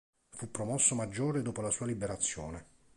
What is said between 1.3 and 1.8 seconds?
dopo la